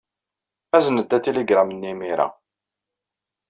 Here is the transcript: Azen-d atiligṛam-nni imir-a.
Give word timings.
Azen-d 0.77 1.09
atiligṛam-nni 1.17 1.91
imir-a. 1.91 2.27